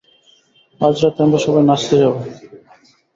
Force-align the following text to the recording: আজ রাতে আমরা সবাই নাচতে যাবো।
আজ 0.81 0.95
রাতে 1.03 1.19
আমরা 1.25 1.39
সবাই 1.45 1.63
নাচতে 1.69 1.95
যাবো। 2.01 2.19